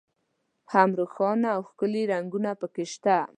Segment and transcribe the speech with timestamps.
[0.73, 3.17] هم روښانه او ښکلي رنګونه په کې شته.